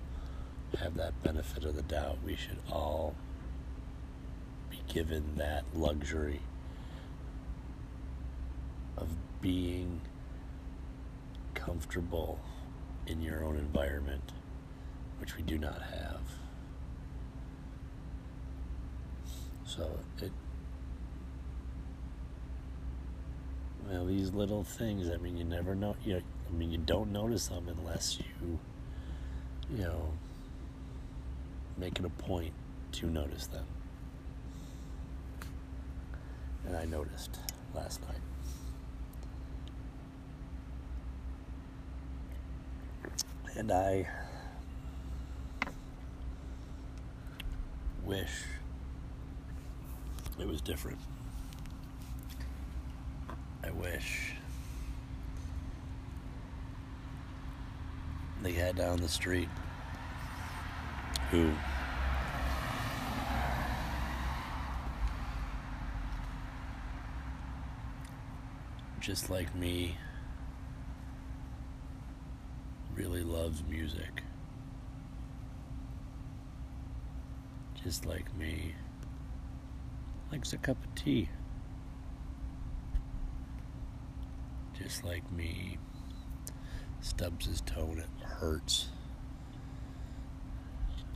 [0.79, 2.19] have that benefit of the doubt.
[2.25, 3.14] We should all
[4.71, 6.40] be given that luxury
[8.97, 9.09] of
[9.40, 10.01] being
[11.55, 12.40] comfortable
[13.07, 14.33] in your own environment,
[15.21, 16.21] which we do not have.
[19.64, 19.90] So
[20.21, 20.33] it,
[23.88, 25.09] well, these little things.
[25.11, 25.95] I mean, you never know.
[26.05, 28.59] You know, I mean, you don't notice them unless you,
[29.71, 30.13] you know,
[31.77, 32.53] make it a point
[32.93, 33.65] to notice them.
[36.67, 37.39] And I noticed
[37.75, 38.17] last night.
[43.57, 44.09] And I
[48.05, 48.45] wish
[50.39, 50.99] it was different.
[53.65, 54.36] I wish
[58.53, 59.49] guy down the street
[61.31, 61.53] who
[69.01, 69.97] just like me
[72.97, 74.23] really loves music.
[77.85, 78.75] Just like me
[80.33, 81.29] likes a cup of tea.
[84.77, 85.79] Just like me
[87.07, 88.88] stubs his toe and it hurts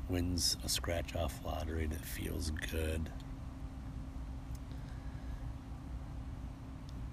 [0.09, 3.11] wins a scratch off lottery and it feels good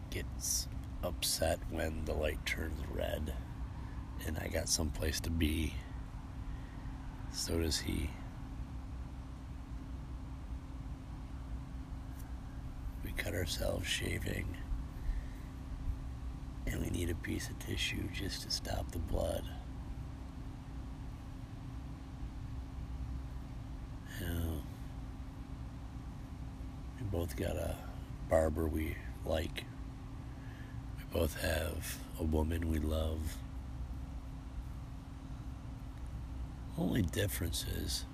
[0.10, 0.68] gets
[1.04, 3.34] upset when the light turns red
[4.26, 5.74] and I got someplace to be.
[7.32, 8.10] So does he.
[13.04, 14.58] We cut ourselves shaving
[16.98, 19.44] need a piece of tissue just to stop the blood.
[27.00, 27.76] We both got a
[28.30, 29.66] barber we like
[30.98, 33.38] We both have a woman we love.
[36.80, 38.06] Only difference is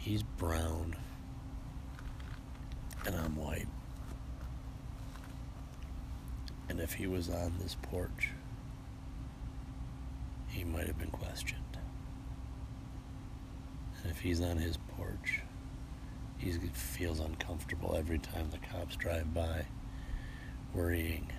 [0.00, 0.96] he's brown
[3.06, 3.68] and I'm white.
[6.68, 8.30] And if he was on this porch,
[10.48, 11.62] he might have been questioned.
[14.02, 15.42] And if he's on his porch,
[16.38, 19.66] he feels uncomfortable every time the cops drive by
[20.74, 21.30] worrying.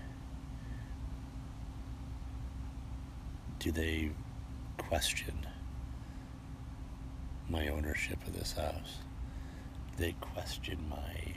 [3.59, 4.11] Do they
[4.77, 5.45] question
[7.49, 8.97] my ownership of this house?
[9.97, 11.35] They question my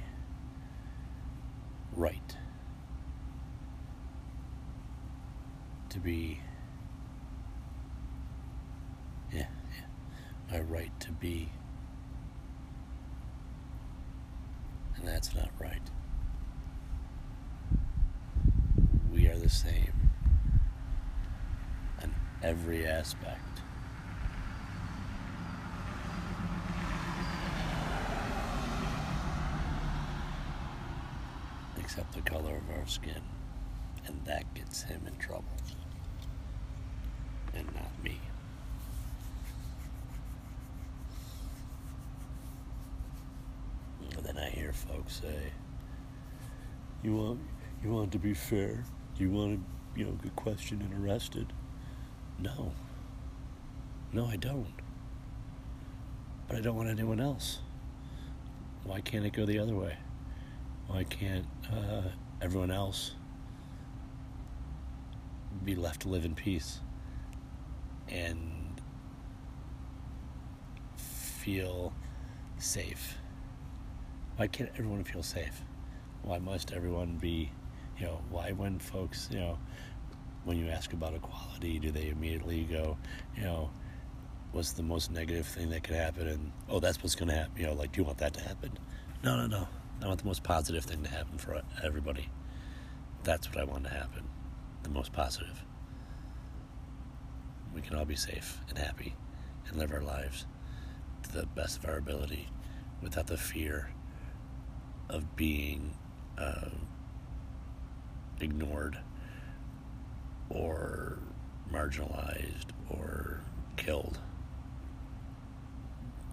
[1.96, 2.36] right
[5.90, 6.40] to be
[9.32, 9.86] yeah, yeah
[10.50, 11.50] my right to be
[14.96, 15.82] and that's not right
[19.12, 19.92] We are the same
[22.02, 23.60] in every aspect.
[31.78, 33.20] Except the color of our skin.
[34.06, 35.44] And that gets him in trouble.
[37.52, 38.20] And not me.
[44.16, 45.52] And then I hear folks say,
[47.02, 47.40] You want
[47.82, 48.84] you want to be fair?
[49.16, 51.52] You want to, you know, get questioned and arrested?
[52.38, 52.72] No.
[54.12, 54.72] No, I don't.
[56.48, 57.60] But I don't want anyone else.
[58.84, 59.96] Why can't it go the other way?
[60.88, 62.02] Why can't uh,
[62.40, 63.12] everyone else
[65.64, 66.80] be left to live in peace
[68.08, 68.80] and
[70.96, 71.92] feel
[72.58, 73.19] safe
[74.40, 75.60] why can't everyone feel safe?
[76.22, 77.52] Why must everyone be,
[77.98, 79.58] you know, why when folks, you know,
[80.44, 82.96] when you ask about equality, do they immediately go,
[83.36, 83.70] you know,
[84.52, 86.26] what's the most negative thing that could happen?
[86.26, 87.52] And, oh, that's what's going to happen.
[87.60, 88.78] You know, like, do you want that to happen?
[89.22, 89.68] No, no, no.
[90.02, 92.30] I want the most positive thing to happen for everybody.
[93.24, 94.24] That's what I want to happen.
[94.84, 95.62] The most positive.
[97.74, 99.14] We can all be safe and happy
[99.68, 100.46] and live our lives
[101.24, 102.48] to the best of our ability
[103.02, 103.90] without the fear
[105.10, 105.94] of being
[106.38, 106.70] uh,
[108.40, 108.98] ignored
[110.48, 111.18] or
[111.72, 113.40] marginalized or
[113.76, 114.18] killed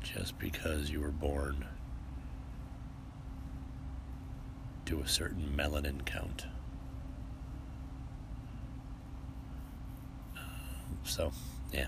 [0.02, 1.66] just because you were born
[4.86, 6.46] to a certain melanin count.
[11.04, 11.32] so,
[11.74, 11.88] yeah.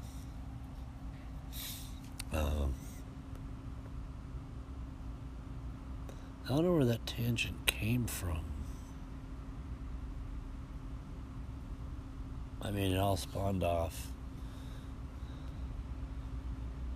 [2.32, 2.74] Um,
[6.50, 8.40] I don't know where that tangent came from.
[12.60, 14.12] I mean, it all spawned off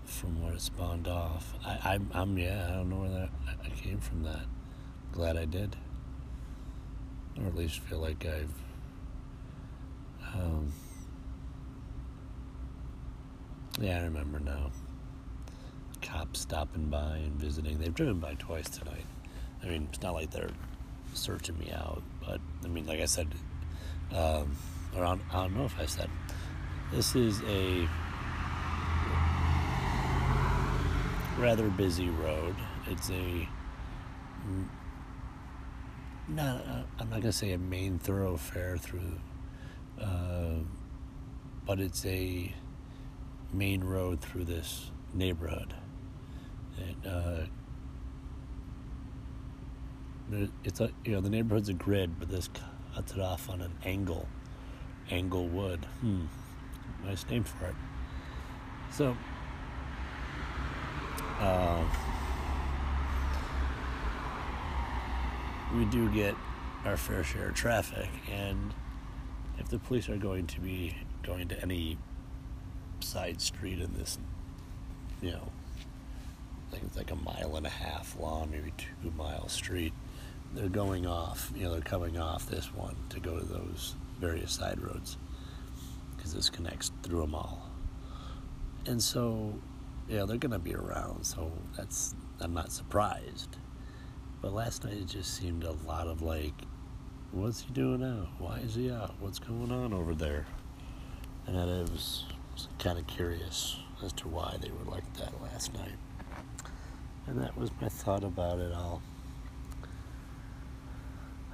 [0.05, 1.53] from where it spawned off.
[1.63, 3.29] I, I'm, I'm, yeah, I don't know where that
[3.63, 4.23] I came from.
[4.23, 4.41] That
[5.11, 5.75] glad I did,
[7.39, 8.53] or at least feel like I've.
[10.33, 10.73] Um,
[13.79, 14.71] yeah, I remember now.
[16.01, 17.77] Cops stopping by and visiting.
[17.77, 19.05] They've driven by twice tonight.
[19.63, 20.49] I mean, it's not like they're
[21.13, 23.27] searching me out, but I mean, like I said,
[24.13, 24.55] um,
[24.95, 26.09] or I don't, I don't know if I said,
[26.91, 27.87] this is a
[31.37, 32.55] rather busy road.
[32.87, 33.47] It's a
[36.27, 39.19] not uh, I'm not gonna say a main thoroughfare through,
[39.99, 40.59] uh,
[41.65, 42.53] but it's a
[43.51, 45.73] main road through this neighborhood.
[46.77, 47.45] It, uh,
[50.63, 52.49] it's a you know the neighborhood's a grid, but this
[52.93, 54.27] cuts it off on an angle,
[55.09, 55.85] angle wood.
[56.01, 56.25] Hmm,
[57.05, 57.75] nice name for it.
[58.91, 59.15] So,
[61.39, 61.83] uh,
[65.75, 66.35] we do get
[66.85, 68.73] our fair share of traffic, and
[69.57, 71.97] if the police are going to be going to any
[72.99, 74.17] side street in this,
[75.21, 75.51] you know,
[76.67, 79.93] I think it's like a mile and a half long, maybe two mile street.
[80.53, 84.51] They're going off, you know, they're coming off this one to go to those various
[84.51, 85.17] side roads
[86.15, 87.69] because this connects through them all.
[88.85, 89.53] And so,
[90.07, 93.57] yeah, they're going to be around, so that's, I'm not surprised.
[94.41, 96.53] But last night it just seemed a lot of like,
[97.31, 98.27] what's he doing out?
[98.37, 99.15] Why is he out?
[99.19, 100.45] What's going on over there?
[101.47, 105.73] And I was was kind of curious as to why they were like that last
[105.73, 105.97] night.
[107.27, 109.01] And that was my thought about it all.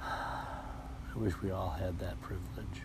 [0.02, 2.82] I wish we all had that privilege.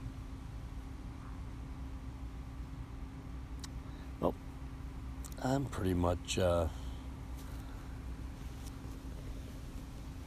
[4.19, 4.33] Well,
[5.43, 6.67] I'm pretty much uh,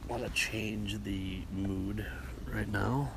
[0.07, 2.05] want to change the mood
[2.53, 3.11] right now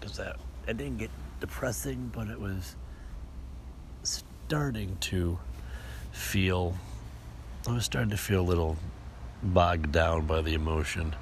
[0.00, 0.36] because that
[0.66, 2.76] I didn't get depressing, but it was
[4.02, 5.38] starting to
[6.12, 6.76] feel,
[7.66, 8.76] I was starting to feel a little
[9.42, 11.14] bogged down by the emotion.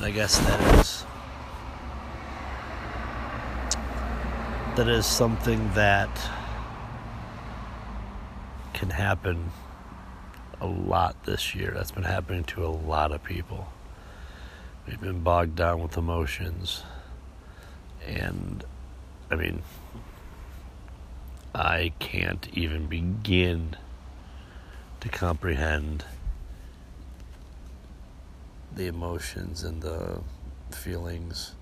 [0.00, 1.04] And I guess that is
[4.74, 6.08] that is something that
[8.72, 9.50] can happen
[10.58, 11.72] a lot this year.
[11.74, 13.68] That's been happening to a lot of people.
[14.86, 16.82] We've been bogged down with emotions.
[18.06, 18.64] And
[19.30, 19.60] I mean,
[21.54, 23.76] I can't even begin
[25.00, 26.06] to comprehend
[28.74, 30.20] the emotions and the
[30.70, 31.54] feelings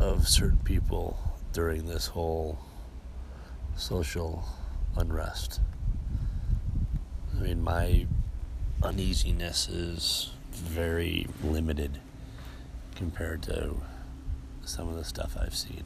[0.00, 1.18] of certain people
[1.52, 2.58] during this whole
[3.76, 4.44] social
[4.96, 5.60] unrest.
[7.36, 8.06] I mean, my
[8.82, 12.00] uneasiness is very limited
[12.94, 13.76] compared to
[14.64, 15.84] some of the stuff I've seen.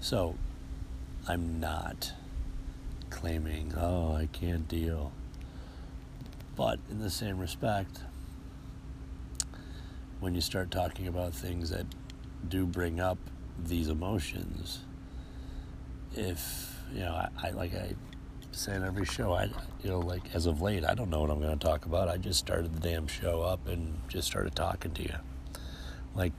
[0.00, 0.36] So,
[1.28, 2.12] I'm not
[3.10, 5.12] claiming, oh, I can't deal.
[6.56, 8.00] But in the same respect,
[10.20, 11.86] when you start talking about things that
[12.48, 13.18] do bring up
[13.58, 14.80] these emotions,
[16.14, 17.94] if, you know, I, I like I
[18.52, 19.44] say in every show, I,
[19.82, 22.08] you know, like as of late, I don't know what I'm going to talk about.
[22.08, 25.14] I just started the damn show up and just started talking to you.
[26.14, 26.32] Like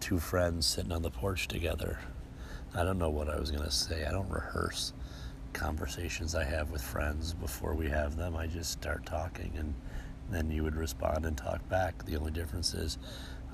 [0.00, 2.00] two friends sitting on the porch together
[2.74, 4.06] I don't know what I was going to say.
[4.06, 4.92] I don't rehearse.
[5.52, 8.36] Conversations I have with friends before we have them.
[8.36, 9.74] I just start talking and
[10.30, 12.04] then you would respond and talk back.
[12.04, 12.98] The only difference is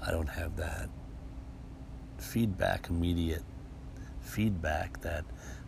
[0.06, 0.88] I don't have that
[2.18, 3.42] feedback, immediate
[4.20, 5.24] feedback that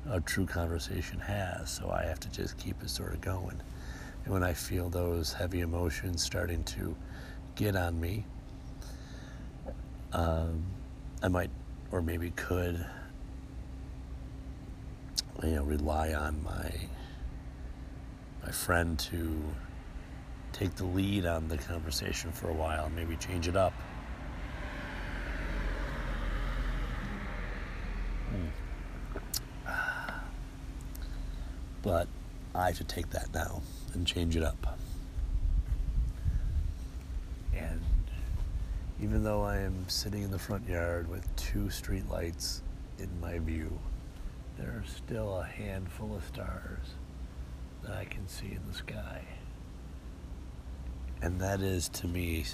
[0.09, 1.71] a true conversation has.
[1.71, 3.61] So I have to just keep it sort of going.
[4.25, 6.97] And when I feel those heavy emotions starting to
[7.55, 8.25] get on me,
[10.13, 10.65] um,
[11.23, 11.51] I might,
[11.91, 12.85] or maybe could,
[15.43, 16.73] you know, rely on my
[18.43, 19.43] my friend to
[20.53, 23.73] take the lead on the conversation for a while, maybe change it up.
[28.31, 29.73] Hmm.
[31.83, 32.09] But
[32.55, 33.63] I to take that now
[33.95, 34.79] and change it up.
[37.55, 37.81] And
[39.03, 42.63] even though I am sitting in the front yard with two street lights
[42.99, 43.79] in my view,
[44.61, 46.95] there are still a handful of stars
[47.83, 49.23] that I can see in the sky.
[51.23, 52.45] And that is to me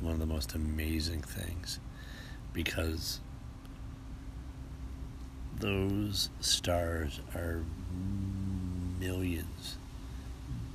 [0.00, 1.78] one of the most amazing things
[2.52, 3.20] because
[5.60, 7.62] those stars are
[8.98, 9.76] millions,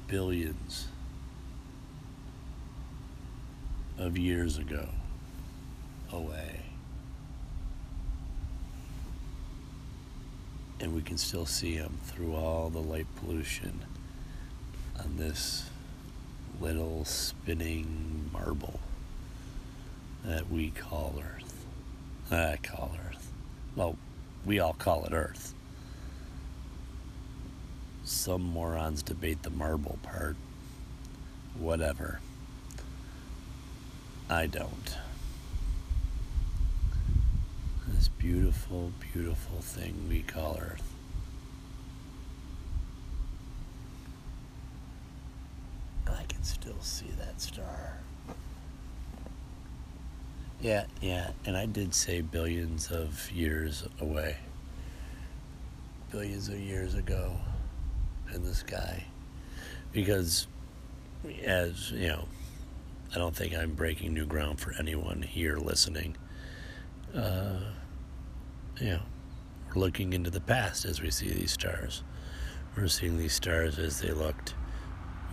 [0.07, 0.87] billions
[3.97, 4.87] of years ago
[6.11, 6.66] away.
[10.79, 13.83] And we can still see them through all the light pollution
[14.99, 15.69] on this
[16.59, 18.79] little spinning marble
[20.23, 21.65] that we call Earth.
[22.31, 23.31] I call Earth.
[23.75, 23.95] Well,
[24.45, 25.53] we all call it Earth.
[28.03, 30.35] Some morons debate the marble part.
[31.57, 32.19] Whatever.
[34.29, 34.97] I don't.
[37.97, 40.83] This beautiful, beautiful thing we call Earth.
[46.07, 47.97] I can still see that star.
[50.61, 54.37] Yeah, yeah, and I did say billions of years away.
[56.11, 57.33] Billions of years ago
[58.31, 59.05] in the sky.
[59.91, 60.45] Because,
[61.43, 62.25] as you know,
[63.15, 66.15] I don't think I'm breaking new ground for anyone here listening.
[67.15, 67.59] Uh,
[68.79, 68.99] you know,
[69.69, 72.03] we're looking into the past as we see these stars.
[72.75, 74.53] We're seeing these stars as they looked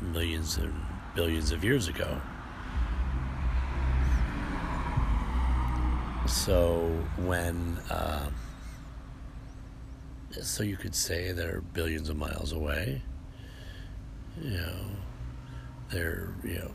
[0.00, 0.74] millions and
[1.14, 2.20] billions of years ago.
[6.26, 6.88] So
[7.18, 8.30] when, uh,
[10.40, 13.02] so you could say they're billions of miles away.
[14.40, 14.76] You know,
[15.90, 16.70] they're you know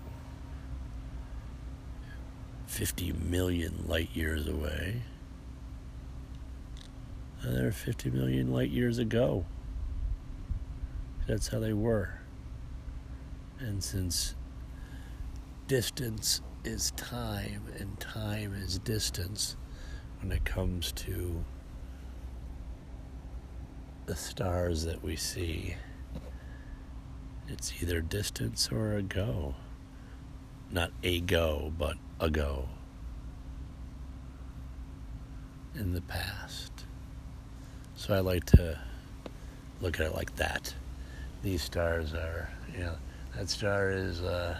[2.68, 5.02] 50 million light years away.
[7.44, 9.46] They're 50 million light years ago.
[11.28, 12.20] That's how they were.
[13.60, 14.36] And since
[15.68, 19.56] distance is time and time is distance
[20.22, 21.44] when it comes to
[24.06, 25.76] the stars that we see,
[27.48, 29.56] it's either distance or a go.
[30.72, 32.70] Not a go, but a go
[35.76, 36.79] in the past.
[38.00, 38.80] So I like to
[39.82, 40.74] look at it like that.
[41.44, 42.96] These stars are, you know,
[43.36, 44.58] that star is uh,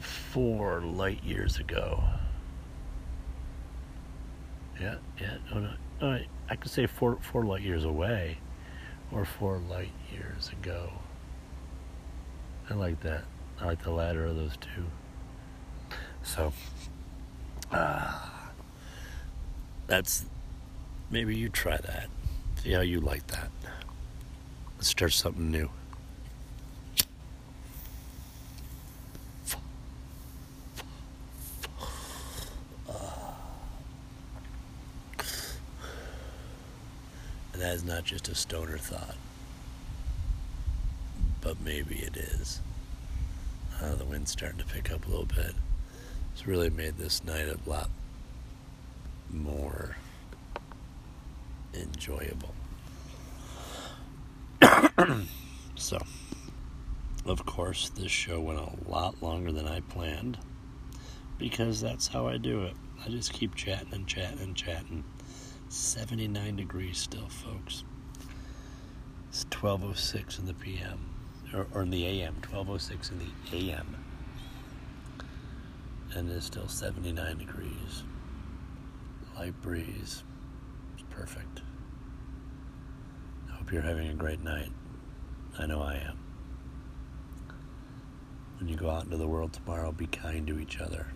[0.00, 2.02] four light years ago.
[4.80, 5.70] Yeah, yeah, oh no,
[6.02, 6.18] no,
[6.50, 8.38] I could say four four light years away,
[9.12, 10.90] or four light years ago.
[12.68, 13.22] I like that.
[13.60, 14.86] I like the latter of those two.
[16.24, 16.52] So,
[17.70, 18.30] uh,
[19.86, 20.24] that's
[21.10, 22.08] maybe you try that.
[22.62, 23.50] See how you like that.
[24.76, 25.70] Let's start something new.
[37.52, 39.14] And that is not just a stoner thought,
[41.40, 42.60] but maybe it is.
[43.80, 45.52] Uh, the wind's starting to pick up a little bit.
[46.32, 47.90] It's really made this night a lot
[49.34, 49.96] more
[51.74, 52.54] enjoyable.
[55.74, 55.98] so,
[57.26, 60.38] of course, this show went a lot longer than I planned
[61.38, 62.74] because that's how I do it.
[63.04, 65.04] I just keep chatting and chatting and chatting.
[65.68, 67.84] 79 degrees still, folks.
[69.28, 71.10] It's 12:06 in the p.m.
[71.52, 72.36] Or, or in the a.m.
[72.42, 73.96] 12:06 in the a.m.
[76.14, 78.04] And it's still 79 degrees.
[79.36, 80.22] Light breeze.
[80.94, 81.62] It's perfect.
[83.48, 84.70] I hope you're having a great night.
[85.58, 86.18] I know I am.
[88.58, 91.08] When you go out into the world tomorrow, be kind to each other.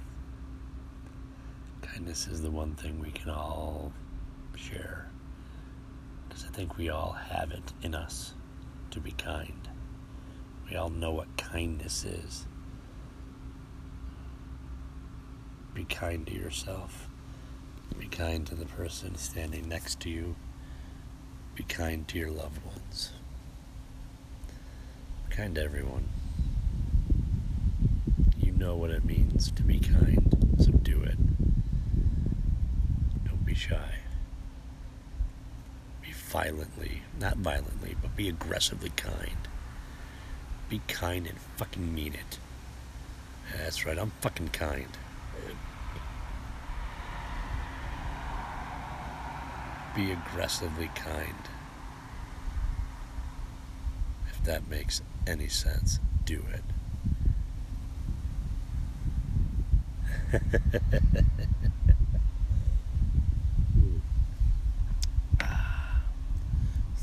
[1.83, 3.93] Kindness is the one thing we can all
[4.57, 5.11] share.
[6.29, 8.35] Because I think we all have it in us
[8.91, 9.69] to be kind.
[10.69, 12.47] We all know what kindness is.
[15.73, 17.08] Be kind to yourself.
[17.99, 20.36] Be kind to the person standing next to you.
[21.55, 23.12] Be kind to your loved ones.
[25.28, 26.09] Be kind to everyone.
[28.38, 31.18] You know what it means to be kind, so do it.
[33.24, 33.96] Don't be shy.
[36.03, 39.49] Be violently, not violently, but be aggressively kind.
[40.68, 42.38] Be kind and fucking mean it.
[43.57, 44.96] That's right, I'm fucking kind.
[49.99, 51.34] Be aggressively kind.
[54.28, 56.62] If that makes any sense, do it.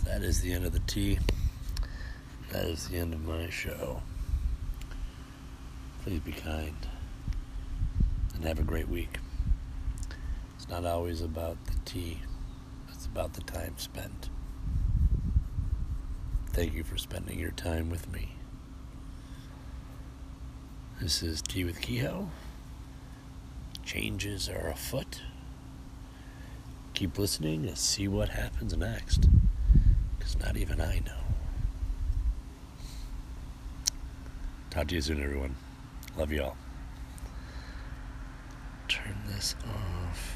[0.06, 1.20] that is the end of the tea.
[2.54, 4.02] That is the end of my show.
[6.04, 6.78] Please be kind
[8.36, 9.18] and have a great week.
[10.56, 12.22] It's not always about the tea,
[13.16, 14.30] about the time spent.
[16.52, 18.36] Thank you for spending your time with me.
[21.00, 22.28] This is Tea with Kehoe.
[23.86, 25.22] Changes are afoot.
[26.94, 29.30] Keep listening and see what happens next.
[30.20, 31.24] Because not even I know.
[34.72, 35.56] Talk to you soon, everyone.
[36.18, 36.58] Love you all.
[38.90, 40.35] Turn this off.